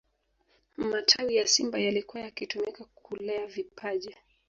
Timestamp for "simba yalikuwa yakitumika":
1.47-2.83